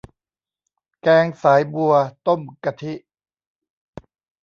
[1.01, 1.93] แกงสายบัว
[2.27, 2.93] ต้มกะทิ